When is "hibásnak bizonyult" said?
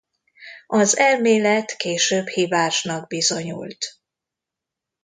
2.27-3.85